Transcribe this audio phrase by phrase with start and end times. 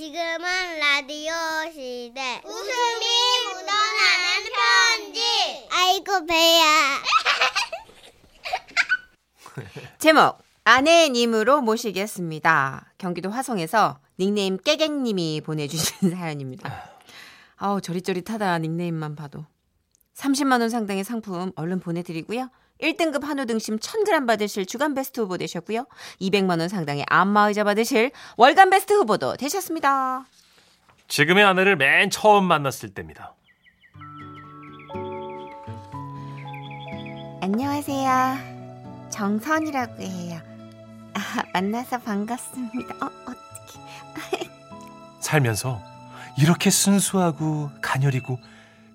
[0.00, 1.30] 지금은 라디오
[1.74, 2.40] 시대.
[2.42, 3.06] 웃음이
[3.44, 5.20] 묻어나는 편지.
[5.70, 7.02] 아이고, 배야.
[10.00, 12.94] 제목 아내님으로 모시겠습니다.
[12.96, 16.92] 경기도 화성에서 닉네임 깨갱님이 보내주신 사연입니다.
[17.56, 19.44] 아우 저릿저릿하다 닉네임만 봐도
[20.14, 22.48] 30만 원 상당의 상품 얼른 보내드리고요.
[22.82, 25.86] 1등급 한우 등심 1000g 받으실 주간 베스트 후보 되셨고요.
[26.20, 30.26] 200만 원 상당의 안마의자 받으실 월간 베스트 후보도 되셨습니다.
[31.08, 33.34] 지금의 아내를 맨 처음 만났을 때입니다.
[37.42, 39.08] 안녕하세요.
[39.10, 40.40] 정선이라고 해요.
[41.14, 42.94] 아, 만나서 반갑습니다.
[43.04, 44.48] 어, 어떡해.
[45.20, 45.80] 살면서
[46.38, 48.38] 이렇게 순수하고 가녀리고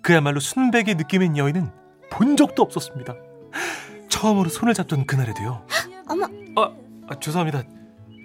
[0.01, 1.71] 그야말로 순백의 느낌의 여인은
[2.11, 3.15] 본 적도 없었습니다.
[4.15, 5.67] 처음으로 손을 잡던 그날에도요.
[6.07, 6.25] 어머.
[6.55, 6.71] 아,
[7.09, 7.63] 아, 죄송합니다.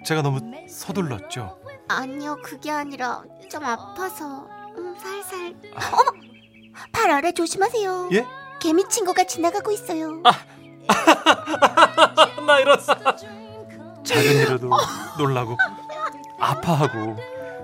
[0.05, 1.59] 제가 너무 서둘렀죠.
[1.89, 5.53] 아니요, 그게 아니라 좀 아파서 음, 살살.
[5.91, 6.11] 어머,
[6.93, 8.09] 발 아래 조심하세요.
[8.13, 8.25] 예?
[8.61, 10.21] 개미 친구가 지나가고 있어요.
[12.47, 12.95] 나 이랬어.
[14.03, 14.69] 작은 일에도
[15.17, 15.57] 놀라고
[16.39, 17.17] 아파하고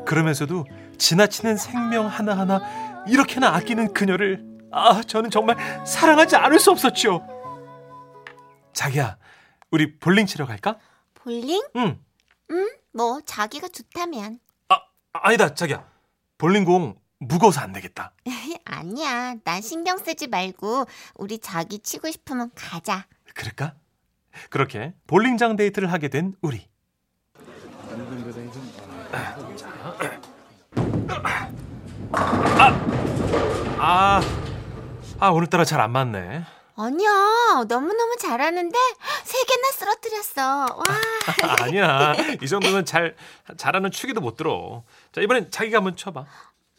[0.05, 0.66] 그러면서도
[0.98, 2.59] 지나치는 생명 하나하나
[3.08, 5.55] 이렇게나 아끼는 그녀를 아 저는 정말
[5.86, 7.36] 사랑하지 않을 수 없었죠.
[8.78, 9.17] 자기야,
[9.72, 10.78] 우리 볼링 치러 갈까?
[11.16, 11.64] 볼링?
[11.78, 12.00] 응.
[12.52, 14.39] 음, 뭐 자기가 좋다면.
[14.70, 14.80] 아
[15.14, 15.83] 아니다, 자기야.
[16.38, 18.14] 볼링공 무거워서 안 되겠다.
[18.66, 23.08] 아니야, 난 신경 쓰지 말고 우리 자기 치고 싶으면 가자.
[23.33, 23.73] 그럴까?
[24.52, 26.67] 그렇게 볼링장 데이트를 하게 된 우리.
[32.11, 32.72] 아,
[33.80, 34.22] 아,
[35.20, 36.56] 아 오늘따라 잘 안 맞네.
[36.80, 38.78] 아니야, 너무너무 잘하는데
[39.23, 40.66] 세 개나 쓰러뜨렸어.
[40.75, 40.83] 와,
[41.64, 43.16] 아니야, 이 정도면 잘
[43.58, 44.83] 잘하는 축에도 못 들어.
[45.11, 46.25] 자 이번엔 자기가 한번 쳐봐.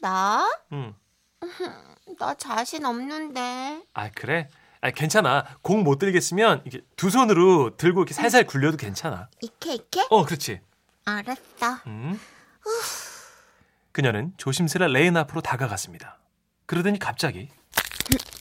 [0.01, 0.49] 나?
[0.73, 0.95] 응.
[2.19, 3.83] 나 자신 없는데.
[3.93, 4.49] 아 그래?
[4.81, 5.45] 아 괜찮아.
[5.63, 9.29] 공 못 들겠으면 이렇게 두 손으로 들고 이렇게 살살 굴려도 괜찮아.
[9.43, 10.07] 이케 이케?
[10.11, 10.61] 어, 그렇지.
[11.05, 11.81] 알았어.
[11.89, 12.21] 음.
[13.91, 16.19] 그녀는 조심스레 레인 앞으로 다가갔습니다.
[16.67, 17.49] 그러더니 갑자기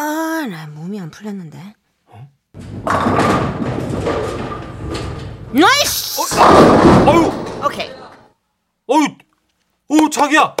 [0.00, 1.74] 아, 나 몸이 안 풀렸는데.
[5.50, 6.20] Nice!
[7.08, 7.90] 어유, 오케이.
[8.86, 9.16] 어유,
[9.88, 10.54] 오 자기야.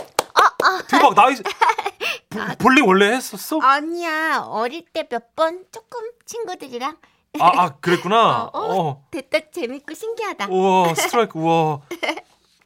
[0.88, 1.42] 대박 nice.
[2.30, 3.60] 보- 볼링 원래 했었어?
[3.60, 6.96] 아니야, 어릴 때 몇 번 조금 친구들이랑
[7.38, 8.44] 아, 아 그랬구나.
[8.52, 8.80] 어, 어.
[8.88, 9.04] 어.
[9.12, 10.48] 됐다 재밌고 신기하다.
[10.48, 11.80] 우와 스트라이크 우와.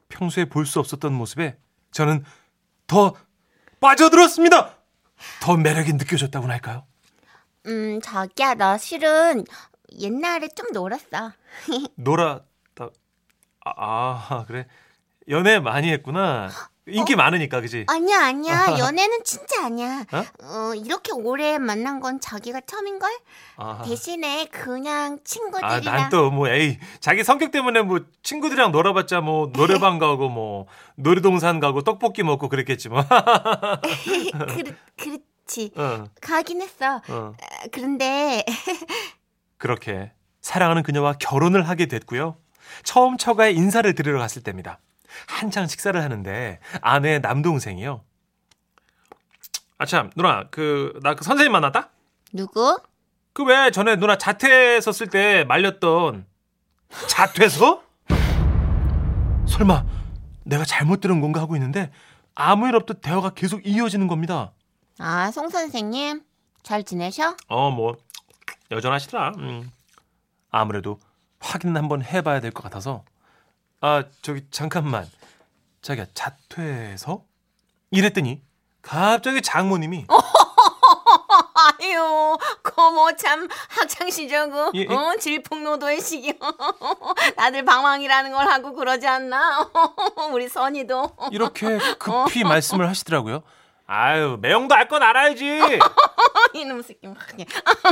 [0.09, 1.59] 평소에 볼 수 없었던 모습에
[1.91, 2.25] 저는
[2.87, 3.15] 더
[3.81, 4.79] 빠져들었습니다.
[5.41, 6.87] 더 매력이 느껴졌다고나 할까요?
[7.67, 9.45] 음, 자기야, 나 실은
[9.99, 11.33] 옛날에 좀 놀았어.
[11.97, 12.91] 놀았다.
[13.65, 14.67] 아, 아 그래.
[15.29, 16.49] 연애 많이 했구나.
[16.89, 17.85] 인기 많으니까 그지?
[17.89, 18.67] 아니야, 아니야.
[18.79, 20.05] 연애는 진짜 아니야.
[20.11, 20.25] 어?
[20.43, 23.11] 어, 이렇게 오래 만난 건 자기가 처음인걸?
[23.57, 29.53] 아, 대신에 그냥 아, 친구들이랑 난또 뭐 에이 자기 성격 때문에 뭐 친구들이랑 놀아봤자 뭐
[29.53, 30.67] 노래방 가고 뭐
[30.97, 33.05] 놀이동산 가고 떡볶이 먹고 그랬겠지 뭐.
[34.97, 35.23] 그,
[35.53, 35.71] 그렇지.
[35.77, 36.97] 어, 가긴 했어.
[37.09, 37.35] 어.
[37.41, 38.45] 아, 그런데
[39.57, 42.37] 그렇게 사랑하는 그녀와 결혼을 하게 됐고요.
[42.83, 44.81] 처음 처가에 인사를 드리러 갔을 때입니다.
[45.27, 48.03] 한창 식사를 하는데 아내 남동생이요.
[49.79, 51.91] 아참 누나 그 나 그 선생님 만났다?
[52.33, 52.79] 누구?
[53.33, 56.27] 그 왜 전에 누나 자퇴서 쓸때 말렸던
[57.09, 57.83] 자퇴서?
[59.49, 59.85] 설마
[60.45, 61.91] 내가 잘못 들은 건가 하고 있는데
[62.35, 64.53] 아무 일 없듯 대화가 계속 이어지는 겁니다.
[64.99, 66.23] 아, 송 선생님.
[66.63, 67.37] 잘 지내셔?
[67.49, 67.97] 어 뭐
[68.71, 69.33] 여전하시더라.
[69.39, 69.71] 음.
[70.51, 70.99] 아무래도
[71.41, 73.05] 확인 한번 해봐야 될 것 같아서
[73.83, 75.11] 아 저기 잠깐만
[75.83, 77.25] 자기야 자퇴서
[77.91, 78.41] 이랬더니
[78.81, 80.07] 갑자기 장모님이
[81.83, 84.95] 아유, 고모 참 학창 시절고 예, 예.
[84.95, 86.33] 어, 질풍노도의 시기.
[87.37, 89.69] 다들 방황이라는 걸 하고 그러지 않나?
[90.33, 91.17] 우리 선이도.
[91.31, 93.43] 이렇게 급히 말씀을 하시더라고요.
[93.87, 95.79] 아유 매형도 알 건 알아야지.
[96.55, 97.47] 이놈 새끼 막 그냥.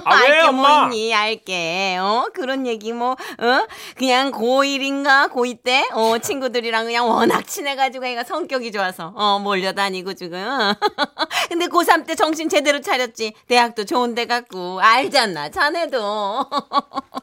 [0.05, 0.87] 아, 왜, 알게 엄마?
[0.87, 1.15] 뭐 있니?
[1.15, 1.97] 알게.
[2.01, 2.29] 어?
[2.35, 3.67] 그런 얘기 뭐 어?
[3.97, 10.15] 그냥 고1인가 고2 때 어, 친구들이랑 그냥 워낙 친해 가지고 애가 성격이 좋아서 어, 몰려다니고
[10.15, 10.41] 지금.
[11.49, 13.35] 근데 고3 때 정신 제대로 차렸지.
[13.49, 14.81] 대학도 좋은 데 갔고.
[14.81, 15.51] 알잖아.
[15.51, 16.47] 자네도.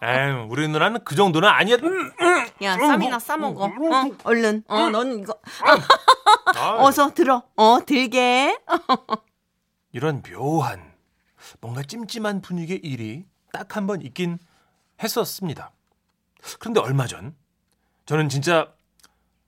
[0.04, 1.78] 에휴 우리 누나는 그 정도는 아니야.
[1.82, 2.48] 음, 음.
[2.64, 3.66] 야, 쌈이나 싸 먹어.
[3.66, 4.10] 어?
[4.24, 4.64] 얼른.
[4.68, 5.36] 어, 너는 이거
[6.80, 7.44] 어서 들어.
[7.56, 8.58] 어, 들게.
[9.94, 10.97] 이런 묘한
[11.62, 14.38] 뭔가 찜찜한 분위기의 일이 딱 한 번 있긴
[15.02, 15.72] 했었습니다.
[16.60, 17.36] 그런데 얼마 전
[18.06, 18.74] 저는 진짜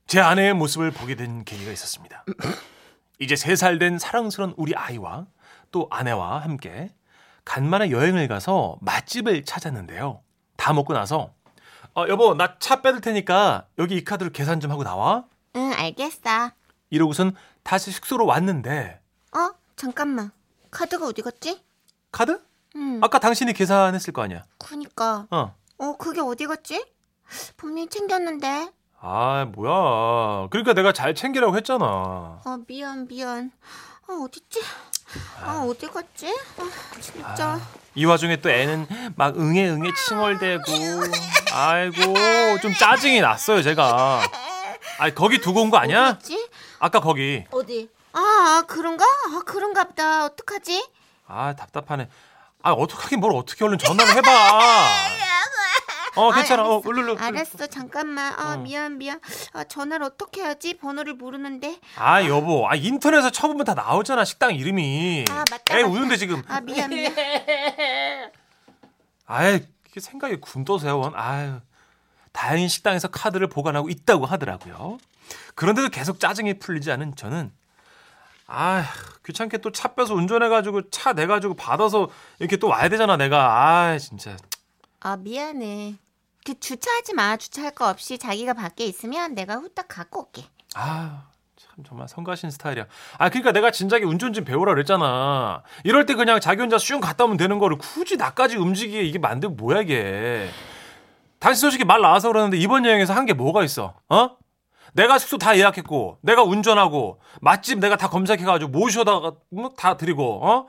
[0.07, 2.25] 제 아내의 모습을 보게 된 계기가 있었습니다.
[3.19, 5.27] 이제 세살된 사랑스러운 우리 아이와
[5.71, 6.93] 또 아내와 함께
[7.45, 10.21] 간만에 여행을 가서 맛집을 찾았는데요.
[10.57, 11.33] 다 먹고 나서
[11.95, 15.25] 어, 여보 나 차 빼들 테니까 여기 이 카드로 계산 좀 하고 나와.
[15.55, 16.51] 응, 알겠어.
[16.89, 19.01] 이러고선 다시 숙소로 왔는데
[19.35, 19.49] 어?
[19.75, 20.31] 잠깐만.
[20.71, 21.63] 카드가 어디 갔지?
[22.11, 22.39] 카드?
[22.75, 22.99] 응.
[23.03, 24.43] 아까 당신이 계산했을 거 아니야.
[24.57, 25.27] 그니까.
[25.31, 25.55] 어.
[25.77, 26.85] 어, 그게 어디 갔지?
[27.57, 28.71] 분명히 챙겼는데.
[29.01, 30.47] 아 뭐야.
[30.49, 31.85] 그러니까 내가 잘 챙기라고 했잖아.
[31.85, 33.51] 어, 미안, 미안.
[34.07, 34.61] 어, 어딨지?
[35.41, 36.27] 아, 어디 갔지?
[36.27, 37.59] 아, 진짜.
[37.95, 40.63] 이 와중에 또 애는 막 응애 응애 칭얼대고
[41.53, 42.13] 아이고
[42.61, 44.21] 좀 짜증이 났어요 제가
[44.99, 46.09] 아 거기 두고 온 거 아니야?
[46.19, 47.89] 어디 아까 거기 어디?
[48.13, 49.03] 아, 아, 그런가?
[49.03, 50.25] 아, 그런가 보다.
[50.25, 50.87] 어떡하지?
[51.29, 52.09] 아 답답하네
[52.63, 54.29] 아 어떡하긴 뭘 어떻게 얼른 전화를 해봐
[56.15, 58.33] 어 괜찮아 어 울룰루 알았어, 잠깐만.
[58.37, 58.57] 아, 어.
[58.57, 59.21] 미안, 미안.
[59.53, 60.73] 아, 전화를 어떻게 하지?
[60.75, 61.79] 번호를 모르는데.
[61.95, 65.87] 아 여보 아 인터넷에 쳐보면 다 나오잖아 식당 이름이 아, 맞다, 애 맞다.
[65.93, 67.13] 우는데 지금 아, 미안, 미안.
[69.27, 69.61] 아이
[69.97, 71.59] 생각이 군도세원 아유
[72.31, 74.97] 다행히 식당에서 카드를 보관하고 있다고 하더라고요
[75.55, 77.51] 그런데도 계속 짜증이 풀리지 않은 저는
[78.51, 78.83] 아
[79.25, 82.09] 귀찮게 또 차 빼서 운전해가지고 차 내가지고 받아서
[82.39, 83.37] 이렇게 또 와야 되잖아 내가
[83.67, 84.35] 아 진짜
[85.01, 85.95] 아, 미안해.
[86.43, 87.37] 그 주차하지 마.
[87.37, 90.45] 주차할 거 없이 자기가 밖에 있으면 내가 후딱 갖고 올게.
[90.75, 91.23] 아
[91.57, 92.85] 참 정말 성가신 스타일이야
[93.17, 97.25] 아 그러니까 내가 진작에 운전 좀 배우라 그랬잖아 이럴 때 그냥 자기 혼자 슝 갔다
[97.25, 100.49] 오면 되는 거를 굳이 나까지 움직이게 이게 만들고 뭐야 이게
[101.39, 104.37] 당신 솔직히 말 나와서 그러는데 이번 여행에서 한 게 뭐가 있어 어?
[104.93, 110.67] 내가 숙소 다 예약했고 내가 운전하고 맛집 내가 다 검색해가지고 모셔다가 뭐다 드리고 어?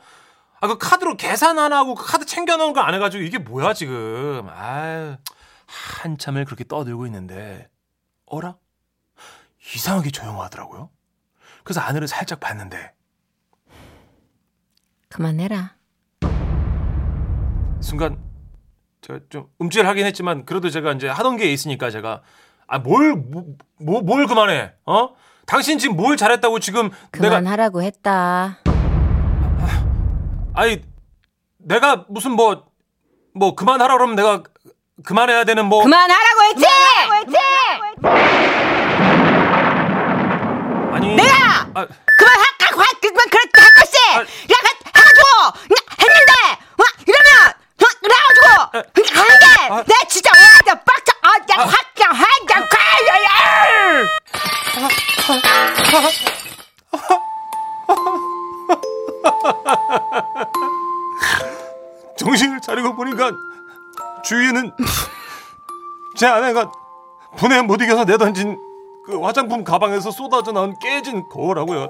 [0.62, 4.46] 아 그 카드로 계산 안 하고 그 카드 챙겨놓은 거 안 해가지고 이게 뭐야 지금
[4.50, 5.16] 아유
[5.66, 7.68] 한참을 그렇게 떠들고 있는데
[8.26, 8.56] 어라?
[9.74, 10.90] 이상하게 조용하더라고요.
[11.64, 12.92] 그래서 아내를 살짝 봤는데
[15.08, 15.74] 그만해라.
[17.80, 18.22] 순간
[19.00, 22.22] 저좀 움찔하긴 했지만 그래도 제가 이제 하던 게 있으니까 제가
[22.70, 25.10] 아뭘뭐뭘 그만해 어
[25.46, 28.58] 당신 지금 뭘 잘했다고 지금 내가 그만하라고 했다.
[30.54, 30.82] 아니
[31.58, 32.70] 내가 무슨 뭐
[33.34, 34.42] 뭐 그만하라 그러면 내가
[35.04, 36.66] 그만해야 되는 뭐 그만하라고 했지!
[36.66, 37.36] 했지!
[40.92, 41.36] 아니 내가!
[41.74, 41.86] 아,
[42.18, 43.96] 그만 하, 하, 하, 그만 그렇게 할 것이!
[44.10, 44.18] 아.
[44.20, 45.22] 야, 가, 해줘!
[45.68, 46.32] 나 했는데!
[46.76, 47.30] 와, 이러면!
[47.80, 49.20] 어, 그래가지고!
[49.20, 49.46] 하는데!
[49.70, 49.84] 아.
[49.84, 50.74] 내 진짜, 와, 나
[51.50, 52.78] 야, 확, 야, 확, 야, 꽉!
[53.06, 54.06] 야, 야!
[62.16, 63.30] 정신을 차리고 보니까
[64.24, 64.72] 주위에는
[66.16, 66.70] 제 아내가
[67.36, 68.58] 분에 못 이겨서 내던진
[69.06, 71.88] 그 화장품 가방에서 쏟아져 나온 깨진 거울하고요.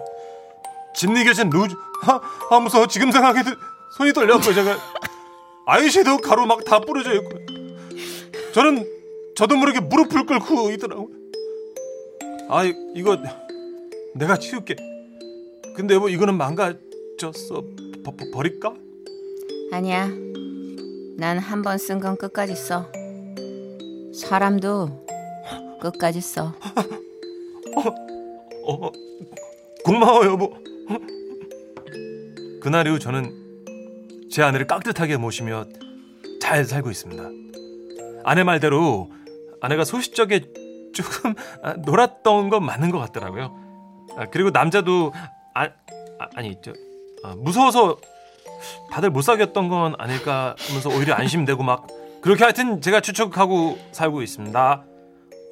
[0.95, 1.75] 짓이겨진 루즈
[2.07, 2.21] 아,
[2.51, 3.51] 아 무서워 지금 생각해도
[3.97, 4.77] 손이 떨려고 제가
[5.67, 7.31] 아이섀도우 가루 막 다 뿌려져 있고
[8.55, 8.87] 저는
[9.37, 11.09] 저도 모르게 무릎을 꿇고 있더라고요.
[12.49, 13.17] 아 이- 이거
[14.15, 14.77] 내가 치울게.
[15.77, 17.63] 근데 뭐 이거는 망가졌어.
[18.05, 18.75] 버, 버, 버 릴까?
[19.73, 20.09] 아니야.
[21.17, 22.91] 난 한 번 쓴 건 끝까지 써.
[24.15, 25.07] 사람도
[25.81, 26.55] 끝까지 써.
[28.67, 28.91] 어,
[29.85, 30.53] 고마워 여보.
[32.61, 33.33] 그날 이후 저는
[34.31, 35.65] 제 아내를 깍듯하게 모시며
[36.41, 37.23] 잘 살고 있습니다.
[38.25, 39.11] 아내 말대로
[39.61, 40.41] 아내가 소시적에
[40.95, 43.55] 조금 아, 놀았던 건 맞는 것 같더라고요.
[44.17, 45.13] 아, 그리고 남자도
[45.55, 45.69] 아,
[46.35, 46.73] 아, 니 저,
[47.25, 47.99] 아, 무서워서
[48.91, 51.87] 다들 못 사귀었던 건 아닐까 하면서 오히려 안심되고 막
[52.21, 54.85] 그렇게 하여튼 제가 추측하고 살고 있습니다.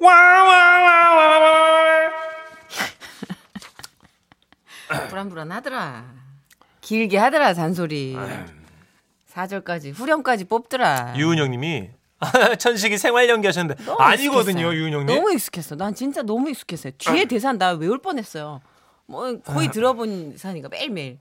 [0.01, 1.49] 와와와와와
[5.09, 6.05] 불안불안하더라.
[6.81, 8.15] 길게 하더라 잔소리.
[8.17, 8.45] 아유.
[9.33, 11.13] 4절까지 후렴까지 뽑더라.
[11.17, 11.89] 유은영님이
[12.59, 14.73] 천식이 생활 연기하셨는데 너무 아니거든요.
[14.73, 15.15] 유은영님.
[15.15, 15.75] 너무 익숙했어.
[15.75, 16.93] 난 진짜 너무 익숙했어요.
[16.97, 18.61] 뒤에 대사 나 외울 뻔했어요.
[19.05, 21.19] 뭐 거의 들어본 사니까 매일매일.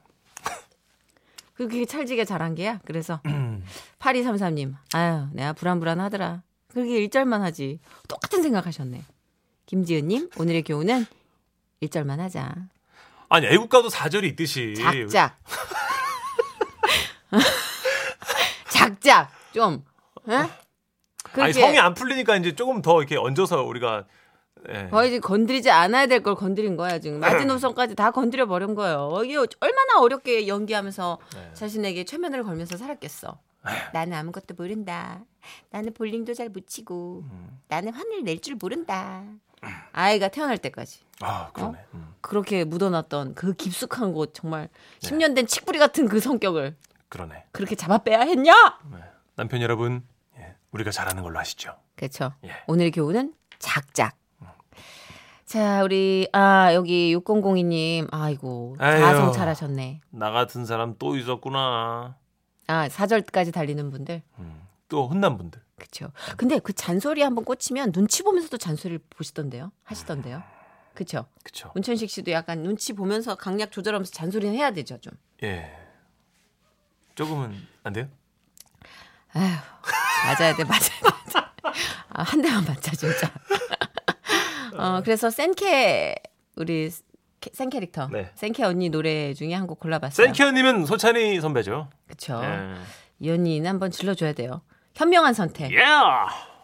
[1.54, 2.78] 그게 찰지게 잘한 게야.
[2.84, 3.64] 그래서 음.
[3.98, 4.74] 8233님.
[4.92, 6.42] 아유, 내가 불안불안하더라.
[6.68, 7.80] 그렇게 1절만 하지.
[8.06, 9.02] 똑같은 생각하셨네.
[9.66, 11.06] 김지은님, 오늘의 교훈은
[11.82, 12.54] 1절만 하자.
[13.28, 15.38] 아니 애국가도 4절이 있듯이 작작.
[18.70, 19.30] 작작.
[19.52, 19.84] 좀.
[20.28, 20.48] 응?
[21.44, 24.04] 아니 성이 안 풀리니까 이제 조금 더 이렇게 얹어서 우리가
[24.70, 24.88] 예.
[24.90, 29.22] 거의 지금 건드리지 않아야 될 걸 건드린 거야 지금 마지노선까지 다 건드려 버린 거예요.
[29.24, 31.50] 이게 얼마나 어렵게 연기하면서 네.
[31.54, 33.38] 자신에게 최면을 걸면서 살았겠어.
[33.92, 35.20] 나는 아무것도 모른다.
[35.70, 37.60] 나는 볼링도 잘 못 치고 음.
[37.68, 39.22] 나는 화를 낼 줄 모른다.
[39.92, 41.78] 아이가 태어날 때까지 아 그러네.
[41.78, 41.84] 어?
[41.94, 44.68] 음, 그렇게 묻어놨던 그 깊숙한 곳 정말
[45.00, 46.76] 10년 된 칡뿌리 같은 그 성격을
[47.08, 47.44] 그러네.
[47.52, 48.52] 그렇게 잡아 빼야 했냐?
[48.92, 48.98] 네.
[49.34, 50.17] 남편 여러분, 예,
[50.72, 51.74] 우리가 잘하는 걸로 하시죠.
[51.96, 52.32] 그렇죠.
[52.44, 52.50] 예.
[52.66, 54.16] 오늘의 교훈은 작작.
[55.44, 59.00] 자, 우리 아 여기 6002님 아이고 아유.
[59.00, 60.02] 자성찰하셨네.
[60.10, 62.16] 나 같은 사람 또 있었구나.
[62.66, 65.58] 아 4절까지 달리는 분들 음, 또 혼난 분들.
[65.76, 66.10] 그렇죠.
[66.36, 70.42] 근데 그 잔소리 한번 꽂히면 눈치 보면서도 잔소리를 보시던데요, 하시던데요.
[70.92, 71.24] 그렇죠.
[71.44, 71.70] 그쵸.
[71.74, 75.14] 문천식 씨도 약간 눈치 보면서 강약 조절하면서 잔소리는 해야 되죠 좀.
[75.44, 75.72] 예.
[77.14, 78.06] 조금은 안 돼요?
[79.32, 79.56] 아휴
[80.24, 80.88] 맞아야 돼 맞아야 돼.
[82.12, 83.30] 아, 한 대만 맞자 진짜.
[84.76, 86.14] 어 그래서 센케
[86.56, 86.90] 우리
[87.40, 88.30] 캐- 센 캐릭터 네.
[88.34, 90.26] 센케 언니 노래 중에 한 곡 골라봤어요.
[90.26, 91.88] 센키언님은 소찬이 선배죠.
[92.06, 92.40] 그렇죠.
[92.44, 92.74] 예.
[93.20, 94.62] 이 언니는 한번 질러줘야 돼요.
[94.94, 95.70] 현명한 선택.
[95.72, 95.78] 예.